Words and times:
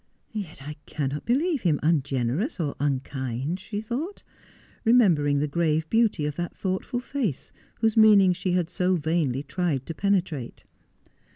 'Yet 0.33 0.63
I 0.63 0.77
cannot 0.87 1.27
believe 1.27 1.61
him 1.61 1.79
ungenerous 1.83 2.59
or 2.59 2.75
unkind,' 2.79 3.59
she 3.59 3.81
thought, 3.81 4.23
remembering 4.83 5.37
the 5.37 5.47
grave 5.47 5.87
beauty 5.91 6.25
of 6.25 6.33
that 6.37 6.55
thoughtful 6.57 6.99
face 6.99 7.51
whose 7.81 7.95
meaning 7.95 8.33
she 8.33 8.53
had 8.53 8.67
so 8.71 8.95
vainly 8.95 9.43
tried 9.43 9.85
to 9.85 9.93
penetrate. 9.93 10.63